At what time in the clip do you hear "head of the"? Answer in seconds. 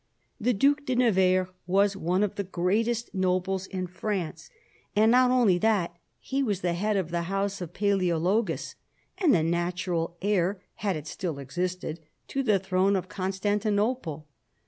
6.73-7.21